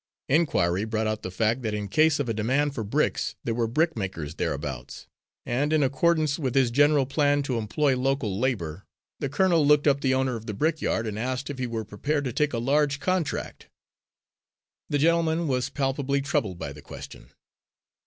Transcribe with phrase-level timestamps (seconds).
[0.27, 3.67] Inquiry brought out the fact that in case of a demand for bricks there were
[3.67, 5.05] brickmakers thereabouts;
[5.45, 8.87] and in accordance with his general plan to employ local labour,
[9.19, 12.23] the colonel looked up the owner of the brickyard, and asked if he were prepared
[12.23, 13.69] to take a large contract.
[14.89, 17.29] The gentleman was palpably troubled by the question.